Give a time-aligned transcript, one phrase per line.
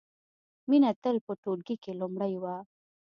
[0.69, 2.55] مینه تل په ټولګي کې لومړۍ وه